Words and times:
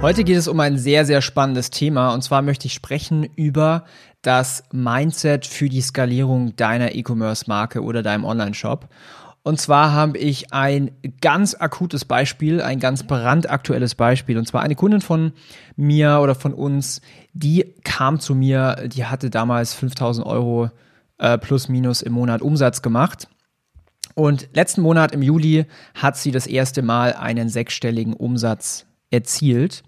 Heute 0.00 0.22
geht 0.22 0.36
es 0.36 0.46
um 0.46 0.60
ein 0.60 0.78
sehr, 0.78 1.04
sehr 1.04 1.20
spannendes 1.20 1.70
Thema 1.70 2.14
und 2.14 2.22
zwar 2.22 2.40
möchte 2.40 2.66
ich 2.66 2.72
sprechen 2.72 3.24
über 3.34 3.84
das 4.22 4.62
Mindset 4.70 5.44
für 5.44 5.68
die 5.68 5.80
Skalierung 5.80 6.54
deiner 6.54 6.94
E-Commerce-Marke 6.94 7.82
oder 7.82 8.04
deinem 8.04 8.24
Online-Shop. 8.24 8.88
Und 9.42 9.60
zwar 9.60 9.92
habe 9.92 10.16
ich 10.18 10.52
ein 10.52 10.92
ganz 11.20 11.56
akutes 11.56 12.04
Beispiel, 12.04 12.62
ein 12.62 12.78
ganz 12.78 13.02
brandaktuelles 13.02 13.96
Beispiel. 13.96 14.38
Und 14.38 14.46
zwar 14.46 14.62
eine 14.62 14.76
Kundin 14.76 15.00
von 15.00 15.32
mir 15.74 16.20
oder 16.22 16.36
von 16.36 16.54
uns, 16.54 17.00
die 17.32 17.74
kam 17.82 18.20
zu 18.20 18.36
mir, 18.36 18.88
die 18.88 19.04
hatte 19.04 19.30
damals 19.30 19.74
5000 19.74 20.24
Euro 20.24 20.70
äh, 21.18 21.38
plus 21.38 21.68
minus 21.68 22.02
im 22.02 22.12
Monat 22.12 22.40
Umsatz 22.40 22.82
gemacht. 22.82 23.28
Und 24.14 24.48
letzten 24.52 24.82
Monat 24.82 25.10
im 25.10 25.22
Juli 25.22 25.66
hat 25.94 26.16
sie 26.16 26.30
das 26.30 26.46
erste 26.46 26.82
Mal 26.82 27.14
einen 27.14 27.48
sechsstelligen 27.48 28.14
Umsatz 28.14 28.87
erzielt. 29.10 29.82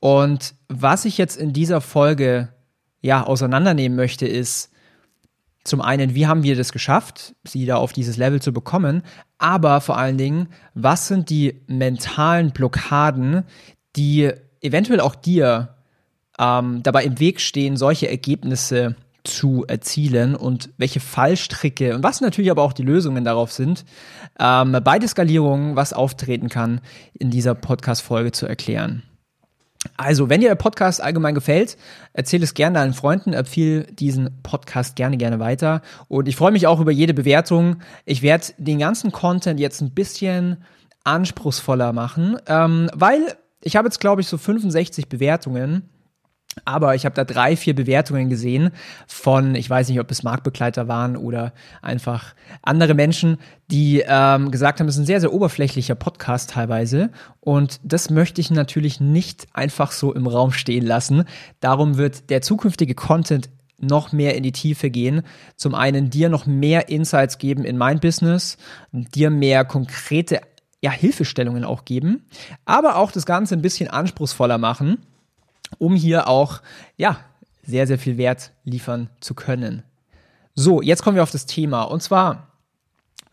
Und 0.00 0.54
was 0.68 1.04
ich 1.04 1.18
jetzt 1.18 1.36
in 1.36 1.52
dieser 1.52 1.80
Folge 1.80 2.48
ja, 3.00 3.22
auseinandernehmen 3.24 3.96
möchte, 3.96 4.26
ist 4.26 4.70
zum 5.64 5.80
einen, 5.80 6.14
wie 6.14 6.26
haben 6.26 6.42
wir 6.42 6.56
das 6.56 6.72
geschafft, 6.72 7.34
sie 7.42 7.64
da 7.64 7.76
auf 7.76 7.94
dieses 7.94 8.18
Level 8.18 8.40
zu 8.40 8.52
bekommen, 8.52 9.02
aber 9.38 9.80
vor 9.80 9.96
allen 9.96 10.18
Dingen, 10.18 10.48
was 10.74 11.08
sind 11.08 11.30
die 11.30 11.62
mentalen 11.66 12.50
Blockaden, 12.50 13.44
die 13.96 14.30
eventuell 14.60 15.00
auch 15.00 15.14
dir 15.14 15.74
ähm, 16.38 16.82
dabei 16.82 17.04
im 17.04 17.18
Weg 17.18 17.40
stehen, 17.40 17.76
solche 17.78 18.10
Ergebnisse 18.10 18.96
zu 19.24 19.64
erzielen 19.66 20.36
und 20.36 20.70
welche 20.76 21.00
Fallstricke 21.00 21.94
und 21.94 22.02
was 22.02 22.20
natürlich 22.20 22.50
aber 22.50 22.62
auch 22.62 22.74
die 22.74 22.82
Lösungen 22.82 23.24
darauf 23.24 23.52
sind, 23.52 23.84
ähm, 24.38 24.76
bei 24.84 24.98
der 24.98 25.08
Skalierung, 25.08 25.76
was 25.76 25.92
auftreten 25.92 26.48
kann, 26.48 26.80
in 27.14 27.30
dieser 27.30 27.54
Podcast-Folge 27.54 28.32
zu 28.32 28.46
erklären. 28.46 29.02
Also, 29.96 30.28
wenn 30.28 30.40
dir 30.40 30.48
der 30.48 30.54
Podcast 30.54 31.02
allgemein 31.02 31.34
gefällt, 31.34 31.76
erzähl 32.12 32.42
es 32.42 32.54
gerne 32.54 32.78
deinen 32.78 32.94
Freunden, 32.94 33.32
empfehle 33.32 33.84
diesen 33.84 34.42
Podcast 34.42 34.96
gerne, 34.96 35.16
gerne 35.16 35.40
weiter. 35.40 35.82
Und 36.08 36.26
ich 36.26 36.36
freue 36.36 36.52
mich 36.52 36.66
auch 36.66 36.80
über 36.80 36.90
jede 36.90 37.12
Bewertung. 37.12 37.76
Ich 38.06 38.22
werde 38.22 38.46
den 38.56 38.78
ganzen 38.78 39.12
Content 39.12 39.60
jetzt 39.60 39.82
ein 39.82 39.90
bisschen 39.90 40.58
anspruchsvoller 41.04 41.92
machen, 41.92 42.38
ähm, 42.46 42.90
weil 42.94 43.36
ich 43.60 43.76
habe 43.76 43.88
jetzt, 43.88 44.00
glaube 44.00 44.20
ich, 44.20 44.28
so 44.28 44.38
65 44.38 45.08
Bewertungen 45.08 45.88
aber 46.64 46.94
ich 46.94 47.04
habe 47.04 47.14
da 47.14 47.24
drei, 47.24 47.56
vier 47.56 47.74
Bewertungen 47.74 48.28
gesehen 48.28 48.70
von, 49.06 49.54
ich 49.54 49.68
weiß 49.68 49.88
nicht, 49.88 50.00
ob 50.00 50.10
es 50.10 50.22
Marktbegleiter 50.22 50.88
waren 50.88 51.16
oder 51.16 51.52
einfach 51.82 52.34
andere 52.62 52.94
Menschen, 52.94 53.38
die 53.70 54.04
ähm, 54.06 54.50
gesagt 54.50 54.80
haben, 54.80 54.88
es 54.88 54.94
ist 54.94 55.02
ein 55.02 55.06
sehr, 55.06 55.20
sehr 55.20 55.32
oberflächlicher 55.32 55.94
Podcast 55.94 56.50
teilweise. 56.50 57.10
Und 57.40 57.80
das 57.82 58.10
möchte 58.10 58.40
ich 58.40 58.50
natürlich 58.50 59.00
nicht 59.00 59.46
einfach 59.52 59.92
so 59.92 60.12
im 60.12 60.26
Raum 60.26 60.52
stehen 60.52 60.86
lassen. 60.86 61.24
Darum 61.60 61.96
wird 61.96 62.30
der 62.30 62.42
zukünftige 62.42 62.94
Content 62.94 63.50
noch 63.80 64.12
mehr 64.12 64.36
in 64.36 64.42
die 64.42 64.52
Tiefe 64.52 64.90
gehen. 64.90 65.22
Zum 65.56 65.74
einen 65.74 66.10
dir 66.10 66.28
noch 66.28 66.46
mehr 66.46 66.88
Insights 66.88 67.38
geben 67.38 67.64
in 67.64 67.76
mein 67.76 68.00
Business, 68.00 68.56
dir 68.92 69.30
mehr 69.30 69.64
konkrete 69.64 70.40
ja, 70.80 70.90
Hilfestellungen 70.90 71.64
auch 71.64 71.86
geben, 71.86 72.26
aber 72.66 72.96
auch 72.96 73.10
das 73.10 73.24
Ganze 73.24 73.54
ein 73.54 73.62
bisschen 73.62 73.88
anspruchsvoller 73.88 74.58
machen 74.58 74.98
um 75.78 75.94
hier 75.94 76.28
auch, 76.28 76.60
ja, 76.96 77.18
sehr, 77.62 77.86
sehr 77.86 77.98
viel 77.98 78.16
Wert 78.18 78.52
liefern 78.64 79.08
zu 79.20 79.34
können. 79.34 79.82
So, 80.54 80.82
jetzt 80.82 81.02
kommen 81.02 81.16
wir 81.16 81.22
auf 81.22 81.30
das 81.30 81.46
Thema 81.46 81.82
und 81.82 82.02
zwar 82.02 82.48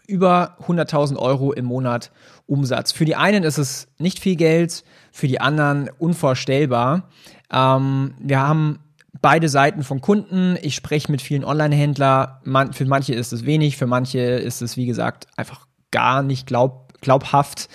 über 0.07 0.57
100.000 0.67 1.17
Euro 1.17 1.53
im 1.53 1.65
Monat 1.65 2.11
Umsatz. 2.47 2.91
Für 2.91 3.05
die 3.05 3.15
einen 3.15 3.43
ist 3.43 3.57
es 3.57 3.87
nicht 3.97 4.19
viel 4.19 4.35
Geld, 4.35 4.83
für 5.11 5.27
die 5.27 5.39
anderen 5.39 5.89
unvorstellbar. 5.99 7.09
Ähm, 7.51 8.15
wir 8.19 8.39
haben 8.39 8.79
beide 9.21 9.47
Seiten 9.47 9.83
von 9.83 10.01
Kunden. 10.01 10.57
Ich 10.61 10.75
spreche 10.75 11.11
mit 11.11 11.21
vielen 11.21 11.45
Online-Händlern. 11.45 12.39
Man, 12.43 12.73
für 12.73 12.85
manche 12.85 13.13
ist 13.13 13.31
es 13.31 13.45
wenig, 13.45 13.77
für 13.77 13.87
manche 13.87 14.19
ist 14.19 14.61
es, 14.61 14.75
wie 14.75 14.85
gesagt, 14.85 15.27
einfach 15.37 15.65
gar 15.91 16.23
nicht 16.23 16.47
glaub, 16.47 16.99
glaubhaft. 17.01 17.69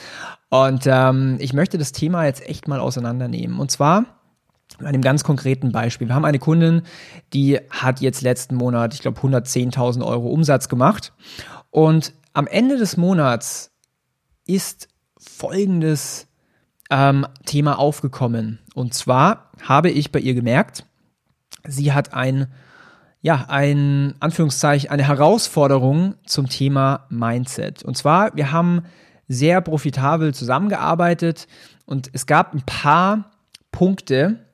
Und 0.48 0.84
ähm, 0.86 1.36
ich 1.40 1.52
möchte 1.52 1.78
das 1.78 1.92
Thema 1.92 2.24
jetzt 2.26 2.46
echt 2.46 2.68
mal 2.68 2.80
auseinandernehmen. 2.80 3.58
Und 3.58 3.70
zwar 3.70 4.04
bei 4.78 4.86
einem 4.86 5.02
ganz 5.02 5.24
konkreten 5.24 5.72
Beispiel. 5.72 6.08
Wir 6.08 6.14
haben 6.14 6.24
eine 6.24 6.38
Kundin, 6.38 6.82
die 7.32 7.58
hat 7.70 8.00
jetzt 8.00 8.22
letzten 8.22 8.56
Monat, 8.56 8.94
ich 8.94 9.00
glaube, 9.00 9.20
110.000 9.20 10.04
Euro 10.04 10.28
Umsatz 10.28 10.68
gemacht. 10.68 11.12
Und 11.70 12.14
am 12.32 12.46
Ende 12.46 12.76
des 12.76 12.96
Monats 12.96 13.72
ist 14.46 14.88
folgendes 15.18 16.28
ähm, 16.90 17.26
Thema 17.44 17.78
aufgekommen. 17.78 18.60
Und 18.74 18.94
zwar 18.94 19.50
habe 19.62 19.90
ich 19.90 20.12
bei 20.12 20.20
ihr 20.20 20.34
gemerkt, 20.34 20.84
sie 21.66 21.92
hat 21.92 22.14
ein, 22.14 22.48
ja, 23.22 23.46
ein, 23.48 24.14
Anführungszeichen, 24.20 24.90
eine 24.90 25.06
Herausforderung 25.06 26.14
zum 26.26 26.48
Thema 26.48 27.06
Mindset. 27.08 27.82
Und 27.82 27.96
zwar, 27.96 28.36
wir 28.36 28.52
haben 28.52 28.82
sehr 29.28 29.60
profitabel 29.60 30.32
zusammengearbeitet 30.32 31.48
und 31.84 32.10
es 32.12 32.26
gab 32.26 32.54
ein 32.54 32.62
paar 32.62 33.32
Punkte, 33.72 34.45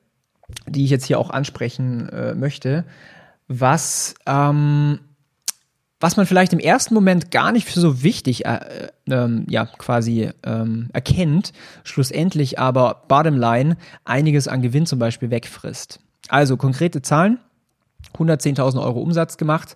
die 0.67 0.85
ich 0.85 0.89
jetzt 0.89 1.05
hier 1.05 1.19
auch 1.19 1.29
ansprechen 1.29 2.09
äh, 2.09 2.35
möchte, 2.35 2.85
was, 3.47 4.15
ähm, 4.25 4.99
was 5.99 6.17
man 6.17 6.25
vielleicht 6.25 6.53
im 6.53 6.59
ersten 6.59 6.93
Moment 6.93 7.31
gar 7.31 7.51
nicht 7.51 7.67
für 7.67 7.79
so 7.79 8.03
wichtig 8.03 8.45
äh, 8.45 8.89
äh, 9.09 9.29
ja, 9.47 9.65
quasi 9.65 10.29
ähm, 10.43 10.89
erkennt, 10.93 11.53
schlussendlich 11.83 12.59
aber 12.59 13.03
bottom 13.07 13.37
line 13.37 13.77
einiges 14.05 14.47
an 14.47 14.61
Gewinn 14.61 14.85
zum 14.85 14.99
Beispiel 14.99 15.29
wegfrisst. 15.29 15.99
Also 16.29 16.57
konkrete 16.57 17.01
Zahlen, 17.01 17.39
110.000 18.17 18.81
Euro 18.81 19.01
Umsatz 19.01 19.37
gemacht. 19.37 19.75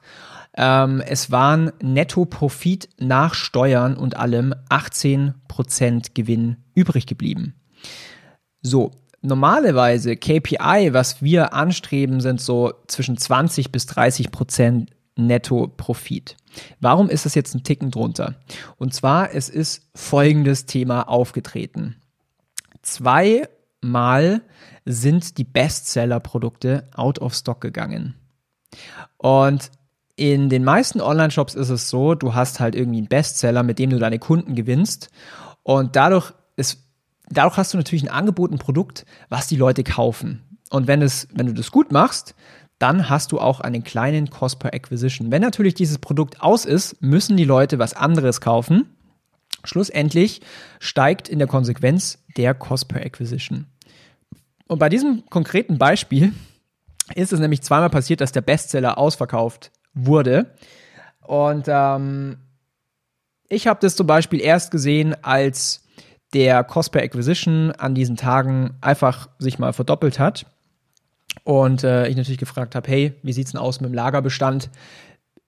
Ähm, 0.55 1.01
es 1.05 1.29
waren 1.29 1.71
Netto-Profit 1.81 2.89
nach 2.99 3.35
Steuern 3.35 3.95
und 3.95 4.17
allem 4.17 4.55
18% 4.69 6.13
Gewinn 6.13 6.57
übrig 6.73 7.05
geblieben. 7.05 7.53
So, 8.61 8.91
normalerweise 9.21 10.15
KPI, 10.15 10.93
was 10.93 11.21
wir 11.21 11.53
anstreben, 11.53 12.21
sind 12.21 12.41
so 12.41 12.73
zwischen 12.87 13.17
20 13.17 13.71
bis 13.71 13.85
30 13.87 14.31
Prozent 14.31 14.91
Netto-Profit. 15.15 16.37
Warum 16.79 17.09
ist 17.09 17.25
es 17.25 17.35
jetzt 17.35 17.53
ein 17.55 17.63
Ticken 17.63 17.91
drunter? 17.91 18.35
Und 18.77 18.93
zwar, 18.93 19.33
es 19.33 19.49
ist 19.49 19.89
folgendes 19.95 20.65
Thema 20.65 21.03
aufgetreten. 21.03 21.97
Zweimal 22.81 24.41
sind 24.85 25.37
die 25.37 25.43
Bestseller-Produkte 25.43 26.87
out 26.93 27.19
of 27.19 27.33
stock 27.33 27.61
gegangen. 27.61 28.15
Und 29.17 29.71
in 30.15 30.49
den 30.49 30.63
meisten 30.63 31.01
Online-Shops 31.01 31.55
ist 31.55 31.69
es 31.69 31.89
so, 31.89 32.15
du 32.15 32.33
hast 32.33 32.59
halt 32.59 32.75
irgendwie 32.75 32.99
einen 32.99 33.07
Bestseller, 33.07 33.63
mit 33.63 33.77
dem 33.77 33.91
du 33.91 33.99
deine 33.99 34.19
Kunden 34.19 34.55
gewinnst. 34.55 35.09
Und 35.63 35.95
dadurch 35.95 36.33
ist 36.55 36.86
dadurch 37.29 37.57
hast 37.57 37.73
du 37.73 37.77
natürlich 37.77 38.03
ein 38.03 38.13
Angebot, 38.13 38.51
ein 38.51 38.59
Produkt, 38.59 39.05
was 39.29 39.47
die 39.47 39.55
Leute 39.55 39.83
kaufen. 39.83 40.59
Und 40.69 40.87
wenn, 40.87 41.01
es, 41.01 41.27
wenn 41.33 41.47
du 41.47 41.53
das 41.53 41.71
gut 41.71 41.91
machst, 41.91 42.35
dann 42.79 43.09
hast 43.09 43.31
du 43.31 43.39
auch 43.39 43.59
einen 43.59 43.83
kleinen 43.83 44.29
Cost 44.29 44.59
per 44.59 44.73
Acquisition. 44.73 45.31
Wenn 45.31 45.41
natürlich 45.41 45.73
dieses 45.73 45.97
Produkt 45.97 46.41
aus 46.41 46.65
ist, 46.65 47.01
müssen 47.01 47.37
die 47.37 47.43
Leute 47.43 47.79
was 47.79 47.93
anderes 47.93 48.41
kaufen. 48.41 48.95
Schlussendlich 49.63 50.41
steigt 50.79 51.27
in 51.27 51.39
der 51.39 51.47
Konsequenz 51.47 52.23
der 52.37 52.53
Cost 52.53 52.87
per 52.87 53.01
Acquisition. 53.01 53.65
Und 54.67 54.79
bei 54.79 54.89
diesem 54.89 55.23
konkreten 55.29 55.77
Beispiel 55.77 56.33
ist 57.15 57.33
es 57.33 57.39
nämlich 57.39 57.61
zweimal 57.61 57.89
passiert, 57.89 58.21
dass 58.21 58.31
der 58.31 58.41
Bestseller 58.41 58.97
ausverkauft 58.97 59.71
wurde. 59.93 60.53
Und 61.21 61.65
ähm, 61.67 62.37
ich 63.49 63.67
habe 63.67 63.79
das 63.81 63.95
zum 63.95 64.07
Beispiel 64.07 64.41
erst 64.41 64.71
gesehen, 64.71 65.15
als 65.23 65.86
der 66.33 66.63
Cost 66.63 66.91
per 66.91 67.03
Acquisition 67.03 67.71
an 67.71 67.95
diesen 67.95 68.17
Tagen 68.17 68.71
einfach 68.81 69.29
sich 69.39 69.59
mal 69.59 69.73
verdoppelt 69.73 70.19
hat. 70.19 70.45
Und 71.43 71.83
äh, 71.83 72.07
ich 72.07 72.17
natürlich 72.17 72.39
gefragt 72.39 72.75
habe, 72.75 72.89
hey, 72.89 73.13
wie 73.23 73.31
sieht's 73.31 73.51
denn 73.51 73.61
aus 73.61 73.79
mit 73.79 73.89
dem 73.89 73.93
Lagerbestand? 73.93 74.69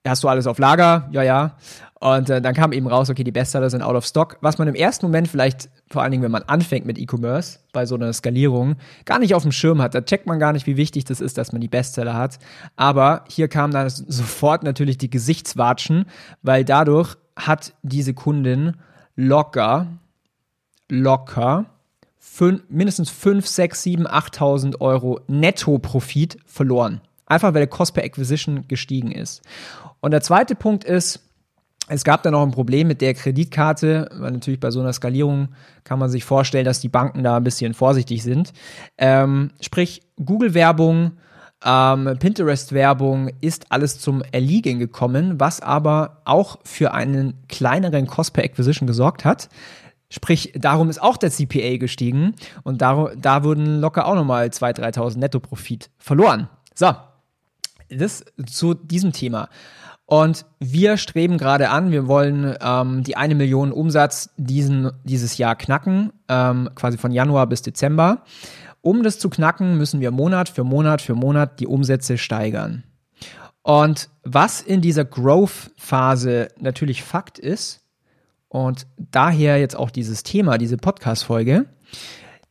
hast 0.07 0.23
du 0.23 0.27
alles 0.27 0.47
auf 0.47 0.57
Lager? 0.59 1.07
Ja, 1.11 1.23
ja. 1.23 1.57
Und 1.99 2.29
äh, 2.29 2.41
dann 2.41 2.53
kam 2.53 2.71
eben 2.71 2.87
raus, 2.87 3.09
okay, 3.09 3.23
die 3.23 3.31
Bestseller 3.31 3.69
sind 3.69 3.81
out 3.81 3.95
of 3.95 4.05
stock. 4.05 4.37
Was 4.41 4.57
man 4.57 4.67
im 4.69 4.75
ersten 4.75 5.05
Moment 5.05 5.27
vielleicht, 5.27 5.69
vor 5.91 6.01
allen 6.01 6.11
Dingen, 6.11 6.23
wenn 6.23 6.31
man 6.31 6.43
anfängt 6.43 6.85
mit 6.85 6.97
E-Commerce, 6.97 7.59
bei 7.73 7.85
so 7.85 7.95
einer 7.95 8.13
Skalierung, 8.13 8.77
gar 9.03 9.19
nicht 9.19 9.35
auf 9.35 9.43
dem 9.43 9.51
Schirm 9.51 9.81
hat. 9.81 9.93
Da 9.93 10.01
checkt 10.01 10.25
man 10.25 10.39
gar 10.39 10.53
nicht, 10.53 10.65
wie 10.65 10.77
wichtig 10.77 11.03
das 11.03 11.19
ist, 11.19 11.37
dass 11.37 11.51
man 11.51 11.59
die 11.59 11.67
Bestseller 11.67 12.13
hat. 12.13 12.39
Aber 12.77 13.25
hier 13.27 13.49
kam 13.49 13.71
dann 13.71 13.89
sofort 13.89 14.63
natürlich 14.63 14.97
die 14.97 15.09
Gesichtswatschen, 15.09 16.05
weil 16.41 16.63
dadurch 16.63 17.15
hat 17.35 17.73
diese 17.83 18.13
Kundin 18.13 18.77
locker, 19.15 19.87
locker, 20.89 21.65
fünf, 22.17 22.63
mindestens 22.69 23.09
5, 23.09 23.45
6, 23.45 23.83
7, 23.83 24.07
8.000 24.07 24.81
Euro 24.81 25.21
Netto-Profit 25.27 26.37
verloren. 26.45 27.01
Einfach 27.25 27.53
weil 27.53 27.61
der 27.61 27.67
Cost 27.67 27.93
per 27.93 28.03
Acquisition 28.03 28.67
gestiegen 28.67 29.11
ist. 29.11 29.41
Und 30.01 30.11
der 30.11 30.21
zweite 30.21 30.55
Punkt 30.55 30.83
ist, 30.83 31.21
es 31.87 32.03
gab 32.03 32.21
dann 32.21 32.33
noch 32.33 32.43
ein 32.43 32.51
Problem 32.51 32.87
mit 32.87 33.01
der 33.01 33.15
Kreditkarte, 33.15 34.09
weil 34.13 34.31
natürlich 34.31 34.59
bei 34.59 34.69
so 34.69 34.79
einer 34.79 34.93
Skalierung 34.93 35.49
kann 35.83 35.97
man 35.97 36.09
sich 36.09 36.23
vorstellen, 36.23 36.65
dass 36.65 36.79
die 36.79 36.89
Banken 36.89 37.23
da 37.23 37.37
ein 37.37 37.43
bisschen 37.43 37.73
vorsichtig 37.73 38.21
sind. 38.21 38.53
Ähm, 38.97 39.51
sprich, 39.59 40.03
Google-Werbung, 40.23 41.13
ähm, 41.65 42.15
Pinterest-Werbung 42.19 43.31
ist 43.41 43.71
alles 43.71 43.99
zum 43.99 44.21
Erliegen 44.31 44.77
gekommen, 44.77 45.39
was 45.39 45.61
aber 45.61 46.21
auch 46.25 46.59
für 46.63 46.93
einen 46.93 47.33
kleineren 47.47 48.05
Cost 48.05 48.33
per 48.33 48.43
Acquisition 48.43 48.85
gesorgt 48.85 49.25
hat. 49.25 49.49
Sprich, 50.09 50.53
darum 50.55 50.89
ist 50.89 51.01
auch 51.01 51.17
der 51.17 51.29
CPA 51.29 51.77
gestiegen 51.77 52.33
und 52.63 52.81
da, 52.81 53.11
da 53.15 53.43
wurden 53.43 53.79
locker 53.79 54.07
auch 54.07 54.15
nochmal 54.15 54.47
2.000, 54.47 54.95
3.000 54.95 55.19
Netto-Profit 55.19 55.91
verloren. 55.99 56.49
So, 56.73 56.95
das 57.89 58.25
zu 58.47 58.73
diesem 58.73 59.13
Thema. 59.13 59.49
Und 60.05 60.47
wir 60.59 60.97
streben 60.97 61.37
gerade 61.37 61.69
an, 61.69 61.91
wir 61.91 62.07
wollen 62.07 62.55
ähm, 62.59 63.03
die 63.03 63.15
eine 63.15 63.35
Million 63.35 63.71
Umsatz 63.71 64.31
diesen, 64.37 64.91
dieses 65.03 65.37
Jahr 65.37 65.55
knacken, 65.55 66.11
ähm, 66.27 66.71
quasi 66.73 66.97
von 66.97 67.11
Januar 67.11 67.45
bis 67.45 67.61
Dezember. 67.61 68.23
Um 68.81 69.03
das 69.03 69.19
zu 69.19 69.29
knacken, 69.29 69.77
müssen 69.77 69.99
wir 69.99 70.09
Monat 70.09 70.49
für 70.49 70.63
Monat 70.63 71.03
für 71.03 71.13
Monat 71.13 71.59
die 71.59 71.67
Umsätze 71.67 72.17
steigern. 72.17 72.83
Und 73.61 74.09
was 74.23 74.61
in 74.61 74.81
dieser 74.81 75.05
Growth-Phase 75.05 76.47
natürlich 76.57 77.03
Fakt 77.03 77.37
ist, 77.37 77.81
und 78.49 78.87
daher 78.97 79.59
jetzt 79.59 79.75
auch 79.75 79.91
dieses 79.91 80.23
Thema, 80.23 80.57
diese 80.57 80.77
Podcast-Folge, 80.77 81.65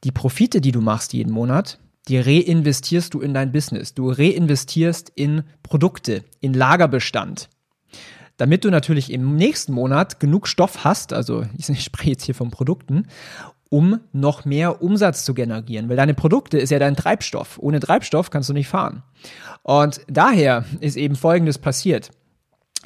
die 0.04 0.12
Profite, 0.12 0.60
die 0.60 0.72
du 0.72 0.80
machst 0.80 1.12
jeden 1.12 1.32
Monat, 1.32 1.78
die 2.06 2.18
reinvestierst 2.18 3.12
du 3.12 3.20
in 3.20 3.34
dein 3.34 3.52
Business. 3.52 3.94
Du 3.94 4.10
reinvestierst 4.10 5.12
in 5.14 5.42
Produkte, 5.62 6.24
in 6.40 6.54
Lagerbestand. 6.54 7.50
Damit 8.36 8.64
du 8.64 8.70
natürlich 8.70 9.12
im 9.12 9.34
nächsten 9.34 9.72
Monat 9.72 10.20
genug 10.20 10.46
Stoff 10.46 10.84
hast, 10.84 11.12
also 11.12 11.44
ich 11.58 11.82
spreche 11.82 12.10
jetzt 12.10 12.24
hier 12.24 12.36
von 12.36 12.50
Produkten, 12.50 13.08
um 13.68 14.00
noch 14.12 14.44
mehr 14.44 14.80
Umsatz 14.80 15.24
zu 15.24 15.34
generieren. 15.34 15.88
Weil 15.88 15.96
deine 15.96 16.14
Produkte 16.14 16.58
ist 16.58 16.70
ja 16.70 16.78
dein 16.78 16.96
Treibstoff. 16.96 17.58
Ohne 17.58 17.80
Treibstoff 17.80 18.30
kannst 18.30 18.48
du 18.48 18.54
nicht 18.54 18.68
fahren. 18.68 19.02
Und 19.62 20.00
daher 20.06 20.64
ist 20.80 20.96
eben 20.96 21.16
Folgendes 21.16 21.58
passiert 21.58 22.10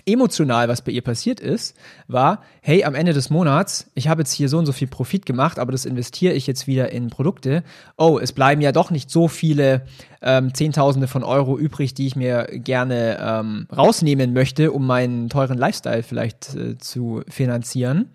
emotional, 0.06 0.68
was 0.68 0.82
bei 0.82 0.92
ihr 0.92 1.02
passiert 1.02 1.38
ist, 1.38 1.76
war, 2.08 2.42
hey, 2.62 2.84
am 2.84 2.94
Ende 2.94 3.12
des 3.12 3.28
Monats, 3.30 3.90
ich 3.94 4.08
habe 4.08 4.22
jetzt 4.22 4.32
hier 4.32 4.48
so 4.48 4.58
und 4.58 4.66
so 4.66 4.72
viel 4.72 4.88
Profit 4.88 5.26
gemacht, 5.26 5.58
aber 5.58 5.70
das 5.70 5.84
investiere 5.84 6.32
ich 6.32 6.46
jetzt 6.46 6.66
wieder 6.66 6.90
in 6.92 7.10
Produkte. 7.10 7.62
Oh, 7.98 8.18
es 8.20 8.32
bleiben 8.32 8.62
ja 8.62 8.72
doch 8.72 8.90
nicht 8.90 9.10
so 9.10 9.28
viele 9.28 9.82
ähm, 10.22 10.54
Zehntausende 10.54 11.08
von 11.08 11.22
Euro 11.22 11.58
übrig, 11.58 11.92
die 11.94 12.06
ich 12.06 12.16
mir 12.16 12.46
gerne 12.52 13.18
ähm, 13.20 13.66
rausnehmen 13.74 14.32
möchte, 14.32 14.72
um 14.72 14.86
meinen 14.86 15.28
teuren 15.28 15.58
Lifestyle 15.58 16.02
vielleicht 16.02 16.54
äh, 16.54 16.78
zu 16.78 17.22
finanzieren. 17.28 18.10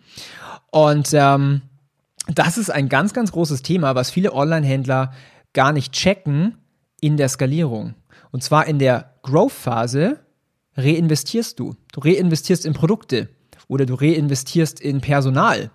Und 0.72 1.10
ähm, 1.14 1.62
das 2.34 2.58
ist 2.58 2.72
ein 2.72 2.90
ganz, 2.90 3.14
ganz 3.14 3.32
großes 3.32 3.62
Thema, 3.62 3.94
was 3.96 4.10
viele 4.10 4.34
Online-Händler 4.34 5.14
gar 5.54 5.72
nicht 5.72 5.94
checken 5.94 6.58
in 7.00 7.18
der 7.18 7.30
Skalierung. 7.30 7.94
Und 8.32 8.44
zwar 8.44 8.68
in 8.68 8.80
der 8.80 9.14
Growth-Phase 9.22 10.20
reinvestierst 10.78 11.60
du. 11.60 11.76
Du 11.92 12.02
reinvestierst 12.02 12.66
in 12.66 12.74
Produkte 12.74 13.30
oder 13.68 13.86
du 13.86 13.96
reinvestierst 13.96 14.80
in 14.80 15.02
Personal. 15.02 15.72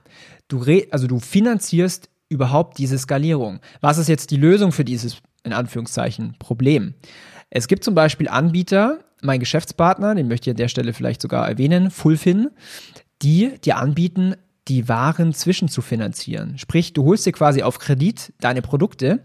Du 0.48 0.58
re 0.58 0.86
also 0.90 1.06
du 1.06 1.18
finanzierst 1.18 2.08
überhaupt 2.28 2.78
diese 2.78 2.98
Skalierung. 2.98 3.60
Was 3.80 3.98
ist 3.98 4.08
jetzt 4.08 4.30
die 4.30 4.36
Lösung 4.36 4.72
für 4.72 4.84
dieses, 4.84 5.18
in 5.44 5.52
Anführungszeichen, 5.52 6.36
Problem? 6.38 6.94
Es 7.50 7.68
gibt 7.68 7.84
zum 7.84 7.94
Beispiel 7.94 8.28
Anbieter, 8.28 9.00
mein 9.20 9.40
Geschäftspartner, 9.40 10.14
den 10.14 10.28
möchte 10.28 10.48
ich 10.48 10.54
an 10.54 10.56
der 10.56 10.68
Stelle 10.68 10.94
vielleicht 10.94 11.20
sogar 11.20 11.48
erwähnen, 11.48 11.90
Fullfin, 11.90 12.50
die 13.20 13.58
dir 13.60 13.76
anbieten, 13.76 14.34
die 14.68 14.88
Waren 14.88 15.34
zwischenzufinanzieren. 15.34 16.56
Sprich, 16.58 16.92
du 16.92 17.04
holst 17.04 17.26
dir 17.26 17.32
quasi 17.32 17.62
auf 17.62 17.78
Kredit 17.78 18.32
deine 18.40 18.62
Produkte 18.62 19.24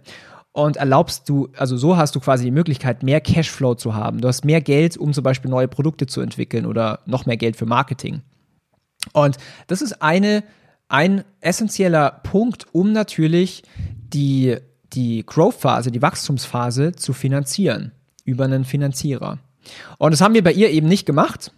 und 0.58 0.78
erlaubst 0.78 1.30
du, 1.30 1.50
also 1.56 1.78
so 1.78 1.98
hast 1.98 2.16
du 2.16 2.20
quasi 2.20 2.46
die 2.46 2.52
Möglichkeit, 2.52 3.04
mehr 3.04 3.22
Cashflow 3.22 3.76
zu 3.76 3.94
haben. 3.94 4.22
Du 4.22 4.28
hast 4.28 4.44
mehr 4.44 4.60
Geld, 4.60 4.98
um 4.98 5.14
zum 5.14 5.24
Beispiel 5.24 5.52
neue 5.52 5.68
Produkte 5.68 6.08
zu 6.08 6.20
entwickeln 6.20 6.66
oder 6.66 7.02
noch 7.06 7.28
mehr 7.28 7.38
Geld 7.38 7.56
für 7.56 7.68
Marketing. 7.68 8.22
Und 9.14 9.38
das 9.68 9.84
ist 9.84 10.02
eine, 10.02 10.44
ein 10.88 11.24
essentieller 11.42 12.10
Punkt, 12.24 12.66
um 12.72 12.92
natürlich 12.92 13.62
die, 14.12 14.58
die 14.94 15.24
Growth-Phase, 15.28 15.92
die 15.92 16.02
Wachstumsphase 16.02 16.94
zu 16.94 17.14
finanzieren 17.14 17.92
über 18.26 18.46
einen 18.46 18.66
Finanzierer. 18.66 19.38
Und 20.00 20.10
das 20.10 20.22
haben 20.22 20.34
wir 20.34 20.44
bei 20.44 20.54
ihr 20.54 20.72
eben 20.72 20.88
nicht 20.88 21.06
gemacht. 21.06 21.52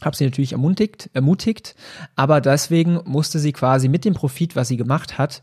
Habe 0.00 0.14
sie 0.14 0.24
natürlich 0.26 0.52
ermutigt, 0.52 1.10
ermutigt, 1.12 1.74
aber 2.14 2.40
deswegen 2.40 3.00
musste 3.04 3.40
sie 3.40 3.52
quasi 3.52 3.88
mit 3.88 4.04
dem 4.04 4.14
Profit, 4.14 4.54
was 4.54 4.68
sie 4.68 4.76
gemacht 4.76 5.18
hat, 5.18 5.42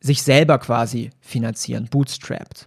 sich 0.00 0.22
selber 0.22 0.58
quasi 0.58 1.10
finanzieren, 1.20 1.88
bootstrapped. 1.90 2.66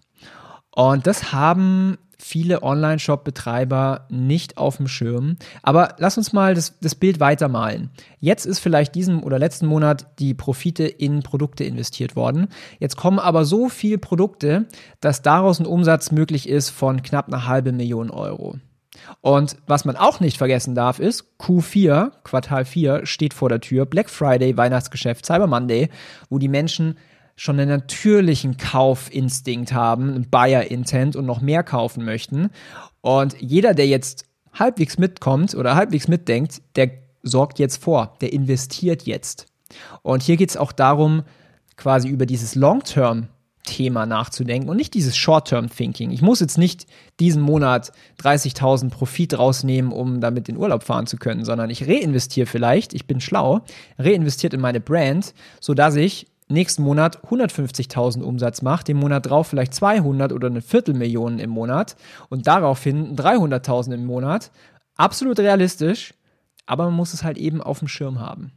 Und 0.74 1.08
das 1.08 1.32
haben 1.32 1.98
viele 2.22 2.64
Online-Shop-Betreiber 2.64 4.06
nicht 4.10 4.58
auf 4.58 4.78
dem 4.78 4.88
Schirm. 4.88 5.38
Aber 5.64 5.96
lass 5.98 6.18
uns 6.18 6.34
mal 6.34 6.54
das, 6.54 6.78
das 6.80 6.96
Bild 6.96 7.20
weitermalen. 7.20 7.90
Jetzt 8.20 8.46
ist 8.46 8.60
vielleicht 8.60 8.96
diesen 8.96 9.24
oder 9.24 9.40
letzten 9.40 9.66
Monat 9.66 10.08
die 10.20 10.34
Profite 10.34 10.86
in 10.86 11.24
Produkte 11.24 11.64
investiert 11.64 12.16
worden. 12.16 12.48
Jetzt 12.80 12.96
kommen 12.96 13.20
aber 13.20 13.46
so 13.46 13.70
viele 13.70 13.98
Produkte, 13.98 14.68
dass 15.00 15.22
daraus 15.22 15.60
ein 15.60 15.66
Umsatz 15.66 16.12
möglich 16.12 16.48
ist 16.48 16.70
von 16.70 17.02
knapp 17.02 17.28
einer 17.28 17.48
halben 17.48 17.76
Million 17.76 18.12
Euro. 18.12 18.58
Und 19.22 19.58
was 19.68 19.86
man 19.86 19.96
auch 19.96 20.20
nicht 20.20 20.38
vergessen 20.38 20.76
darf, 20.76 21.00
ist, 21.00 21.26
Q4, 21.40 22.12
Quartal 22.24 22.66
4, 22.66 23.06
steht 23.06 23.34
vor 23.34 23.50
der 23.50 23.62
Tür, 23.62 23.86
Black 23.86 24.10
Friday, 24.10 24.58
Weihnachtsgeschäft, 24.58 25.26
Cyber 25.26 25.48
Monday, 25.48 25.90
wo 26.30 26.38
die 26.38 26.50
Menschen 26.50 26.98
schon 27.42 27.60
einen 27.60 27.70
natürlichen 27.70 28.58
Kaufinstinkt 28.58 29.74
haben, 29.74 30.28
Buyer-Intent 30.30 31.16
und 31.16 31.26
noch 31.26 31.42
mehr 31.42 31.64
kaufen 31.64 32.06
möchten. 32.06 32.52
Und 33.02 33.36
jeder, 33.40 33.74
der 33.74 33.88
jetzt 33.88 34.26
halbwegs 34.54 35.00
mitkommt 35.00 35.56
oder 35.56 35.74
halbwegs 35.74 36.08
mitdenkt, 36.08 36.62
der 36.76 36.92
sorgt 37.24 37.58
jetzt 37.58 37.82
vor, 37.84 38.14
der 38.22 38.32
investiert 38.32 39.08
jetzt. 39.08 39.48
Und 40.04 40.22
hier 40.22 40.38
geht 40.38 40.52
es 40.52 40.58
auch 40.58 40.72
darum, 40.72 41.24
quasi 41.78 42.10
über 42.10 42.28
dieses 42.28 42.54
Long-Term 42.54 43.30
Thema 43.64 44.06
nachzudenken 44.06 44.70
und 44.70 44.78
nicht 44.78 44.94
dieses 44.94 45.18
Short-Term-Thinking. 45.18 46.12
Ich 46.12 46.22
muss 46.22 46.42
jetzt 46.42 46.60
nicht 46.60 46.86
diesen 47.20 47.42
Monat 47.42 47.92
30.000 48.22 48.92
Profit 48.92 49.40
rausnehmen, 49.40 49.92
um 49.92 50.22
damit 50.22 50.48
in 50.48 50.58
Urlaub 50.58 50.84
fahren 50.84 51.08
zu 51.08 51.18
können, 51.18 51.44
sondern 51.44 51.72
ich 51.72 51.88
reinvestiere 51.88 52.46
vielleicht, 52.46 52.94
ich 52.94 53.08
bin 53.08 53.20
schlau, 53.20 53.62
reinvestiert 53.98 54.54
in 54.54 54.62
meine 54.62 54.80
Brand, 54.80 55.34
sodass 55.60 55.96
ich 55.96 56.28
nächsten 56.52 56.84
Monat 56.84 57.20
150.000 57.28 58.22
Umsatz 58.22 58.62
macht, 58.62 58.88
den 58.88 58.98
Monat 58.98 59.26
drauf 59.26 59.48
vielleicht 59.48 59.74
200 59.74 60.32
oder 60.32 60.48
eine 60.48 60.62
Viertelmillion 60.62 61.40
im 61.40 61.50
Monat 61.50 61.96
und 62.30 62.48
daraufhin 62.48 63.16
300.000 63.16 63.94
im 63.94 64.06
Monat. 64.06 64.52
Absolut 64.96 65.40
realistisch, 65.40 66.14
aber 66.66 66.86
man 66.86 66.94
muss 66.94 67.14
es 67.14 67.24
halt 67.24 67.38
eben 67.38 67.62
auf 67.62 67.80
dem 67.80 67.88
Schirm 67.88 68.20
haben. 68.20 68.52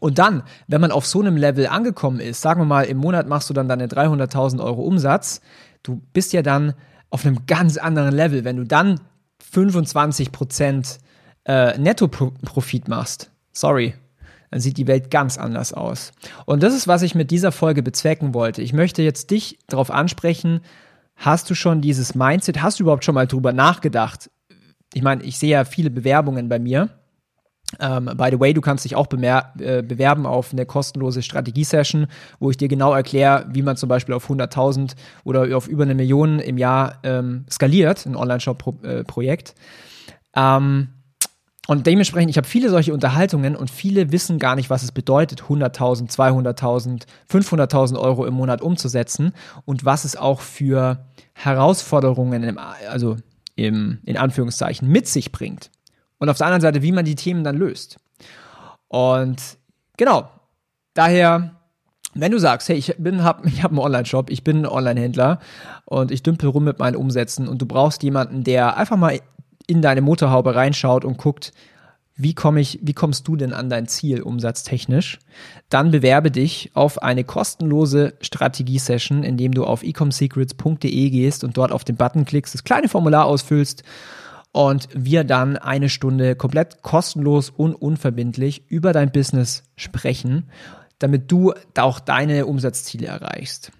Und 0.00 0.18
dann, 0.18 0.42
wenn 0.66 0.80
man 0.80 0.90
auf 0.90 1.06
so 1.06 1.20
einem 1.20 1.36
Level 1.36 1.66
angekommen 1.66 2.20
ist, 2.20 2.40
sagen 2.40 2.60
wir 2.60 2.66
mal, 2.66 2.84
im 2.84 2.98
Monat 2.98 3.28
machst 3.28 3.48
du 3.48 3.54
dann 3.54 3.68
deine 3.68 3.86
300.000 3.86 4.62
Euro 4.62 4.82
Umsatz, 4.82 5.40
du 5.82 6.02
bist 6.12 6.32
ja 6.32 6.42
dann 6.42 6.74
auf 7.10 7.24
einem 7.24 7.46
ganz 7.46 7.76
anderen 7.76 8.14
Level. 8.14 8.44
Wenn 8.44 8.56
du 8.56 8.64
dann 8.64 9.00
25% 9.52 10.98
äh, 11.44 11.78
Netto-Profit 11.78 12.88
machst, 12.88 13.30
sorry, 13.52 13.94
sieht 14.60 14.76
die 14.76 14.86
Welt 14.86 15.10
ganz 15.10 15.38
anders 15.38 15.72
aus. 15.72 16.12
Und 16.46 16.62
das 16.62 16.74
ist, 16.74 16.88
was 16.88 17.02
ich 17.02 17.14
mit 17.14 17.30
dieser 17.30 17.52
Folge 17.52 17.82
bezwecken 17.82 18.34
wollte. 18.34 18.62
Ich 18.62 18.72
möchte 18.72 19.02
jetzt 19.02 19.30
dich 19.30 19.58
darauf 19.66 19.90
ansprechen, 19.90 20.60
hast 21.16 21.50
du 21.50 21.54
schon 21.54 21.80
dieses 21.80 22.14
Mindset, 22.14 22.62
hast 22.62 22.78
du 22.78 22.84
überhaupt 22.84 23.04
schon 23.04 23.14
mal 23.14 23.26
drüber 23.26 23.52
nachgedacht? 23.52 24.30
Ich 24.92 25.02
meine, 25.02 25.22
ich 25.22 25.38
sehe 25.38 25.50
ja 25.50 25.64
viele 25.64 25.90
Bewerbungen 25.90 26.48
bei 26.48 26.58
mir. 26.58 26.90
Um, 27.80 28.08
ähm, 28.08 28.16
by 28.16 28.28
the 28.30 28.38
way, 28.38 28.52
du 28.52 28.60
kannst 28.60 28.84
dich 28.84 28.94
auch 28.94 29.08
äh, 29.10 29.82
bewerben 29.82 30.26
auf 30.26 30.52
eine 30.52 30.66
kostenlose 30.66 31.22
Strategie-Session, 31.22 32.06
wo 32.38 32.50
ich 32.50 32.56
dir 32.56 32.68
genau 32.68 32.92
erkläre, 32.92 33.46
wie 33.50 33.62
man 33.62 33.76
zum 33.76 33.88
Beispiel 33.88 34.14
auf 34.14 34.30
100.000 34.30 34.94
oder 35.24 35.56
auf 35.56 35.66
über 35.66 35.82
eine 35.82 35.94
Million 35.94 36.38
im 36.38 36.58
Jahr 36.58 37.00
ähm, 37.02 37.46
skaliert, 37.50 38.06
ein 38.06 38.14
Online-Shop-Projekt. 38.14 39.54
Ähm, 40.36 40.88
und 41.66 41.86
dementsprechend, 41.86 42.30
ich 42.30 42.36
habe 42.36 42.46
viele 42.46 42.68
solche 42.68 42.92
Unterhaltungen 42.92 43.56
und 43.56 43.70
viele 43.70 44.12
wissen 44.12 44.38
gar 44.38 44.54
nicht, 44.54 44.68
was 44.68 44.82
es 44.82 44.92
bedeutet, 44.92 45.42
100.000, 45.42 46.10
200.000, 46.10 47.04
500.000 47.30 47.98
Euro 47.98 48.26
im 48.26 48.34
Monat 48.34 48.60
umzusetzen 48.60 49.32
und 49.64 49.84
was 49.84 50.04
es 50.04 50.16
auch 50.16 50.40
für 50.40 51.06
Herausforderungen, 51.32 52.42
im, 52.42 52.58
also 52.90 53.16
im, 53.56 53.98
in 54.04 54.18
Anführungszeichen, 54.18 54.88
mit 54.88 55.08
sich 55.08 55.32
bringt. 55.32 55.70
Und 56.18 56.28
auf 56.28 56.36
der 56.36 56.46
anderen 56.46 56.60
Seite, 56.60 56.82
wie 56.82 56.92
man 56.92 57.06
die 57.06 57.14
Themen 57.14 57.44
dann 57.44 57.56
löst. 57.56 57.96
Und 58.88 59.40
genau, 59.96 60.28
daher, 60.92 61.52
wenn 62.12 62.30
du 62.30 62.38
sagst, 62.38 62.68
hey, 62.68 62.76
ich 62.76 62.94
bin, 62.98 63.24
hab, 63.24 63.44
ich 63.46 63.62
habe 63.62 63.72
einen 63.72 63.84
Online-Shop, 63.84 64.28
ich 64.28 64.44
bin 64.44 64.58
ein 64.58 64.66
Online-Händler 64.66 65.40
und 65.86 66.10
ich 66.10 66.22
dümpel 66.22 66.50
rum 66.50 66.64
mit 66.64 66.78
meinen 66.78 66.96
Umsätzen 66.96 67.48
und 67.48 67.62
du 67.62 67.66
brauchst 67.66 68.02
jemanden, 68.02 68.44
der 68.44 68.76
einfach 68.76 68.98
mal 68.98 69.18
in 69.66 69.82
deine 69.82 70.00
Motorhaube 70.00 70.54
reinschaut 70.54 71.04
und 71.04 71.18
guckt, 71.18 71.52
wie 72.16 72.34
komme 72.34 72.60
ich, 72.60 72.78
wie 72.82 72.92
kommst 72.92 73.26
du 73.26 73.34
denn 73.34 73.52
an 73.52 73.68
dein 73.68 73.88
Ziel 73.88 74.22
umsatztechnisch? 74.22 75.18
Dann 75.68 75.90
bewerbe 75.90 76.30
dich 76.30 76.70
auf 76.74 77.02
eine 77.02 77.24
kostenlose 77.24 78.14
Strategie-Session, 78.20 79.24
indem 79.24 79.52
du 79.52 79.64
auf 79.64 79.82
ecomsecrets.de 79.82 81.10
gehst 81.10 81.42
und 81.42 81.56
dort 81.56 81.72
auf 81.72 81.82
den 81.82 81.96
Button 81.96 82.24
klickst, 82.24 82.54
das 82.54 82.62
kleine 82.62 82.88
Formular 82.88 83.24
ausfüllst 83.24 83.82
und 84.52 84.88
wir 84.94 85.24
dann 85.24 85.56
eine 85.56 85.88
Stunde 85.88 86.36
komplett 86.36 86.82
kostenlos 86.82 87.50
und 87.50 87.74
unverbindlich 87.74 88.62
über 88.68 88.92
dein 88.92 89.10
Business 89.10 89.64
sprechen, 89.74 90.48
damit 91.00 91.32
du 91.32 91.52
auch 91.76 91.98
deine 91.98 92.46
Umsatzziele 92.46 93.08
erreichst. 93.08 93.72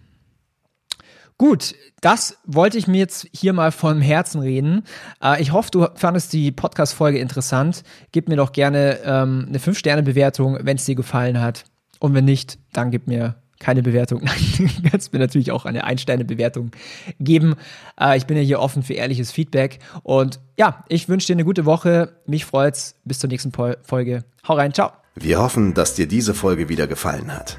Gut, 1.37 1.75
das 2.01 2.39
wollte 2.45 2.79
ich 2.79 2.87
mir 2.87 2.99
jetzt 2.99 3.27
hier 3.33 3.53
mal 3.53 3.73
vom 3.73 4.01
Herzen 4.01 4.41
reden. 4.41 4.85
Äh, 5.23 5.43
ich 5.43 5.53
hoffe, 5.53 5.71
du 5.71 5.87
fandest 5.97 6.33
die 6.33 6.53
Podcast-Folge 6.53 7.19
interessant. 7.19 7.83
Gib 8.13 8.29
mir 8.29 8.37
doch 8.37 8.53
gerne 8.53 9.01
ähm, 9.05 9.47
eine 9.49 9.59
5-Sterne-Bewertung, 9.59 10.59
wenn 10.63 10.77
es 10.77 10.85
dir 10.85 10.95
gefallen 10.95 11.41
hat. 11.41 11.65
Und 11.99 12.15
wenn 12.15 12.25
nicht, 12.25 12.59
dann 12.73 12.93
gib 12.93 13.09
mir 13.09 13.37
keine 13.59 13.83
Bewertung. 13.83 14.21
Nein, 14.25 14.71
du 14.77 14.91
kannst 14.91 15.13
mir 15.13 15.19
natürlich 15.19 15.51
auch 15.51 15.65
eine 15.65 15.85
Ein-Sterne-Bewertung 15.85 16.71
geben. 17.19 17.57
Äh, 17.99 18.17
ich 18.17 18.27
bin 18.27 18.37
ja 18.37 18.43
hier 18.43 18.61
offen 18.61 18.85
für 18.85 18.95
ehrliches 18.95 19.33
Feedback. 19.33 19.81
Und 20.05 20.39
ja, 20.57 20.85
ich 20.89 21.09
wünsche 21.09 21.27
dir 21.27 21.35
eine 21.35 21.45
gute 21.45 21.65
Woche. 21.65 22.21
Mich 22.27 22.45
freut's. 22.45 22.95
Bis 23.05 23.19
zur 23.19 23.29
nächsten 23.29 23.51
Folge. 23.51 24.25
Hau 24.47 24.55
rein. 24.55 24.73
Ciao. 24.73 24.93
Wir 25.17 25.41
hoffen, 25.41 25.75
dass 25.75 25.95
dir 25.95 26.07
diese 26.07 26.35
Folge 26.35 26.69
wieder 26.69 26.87
gefallen 26.87 27.35
hat. 27.35 27.59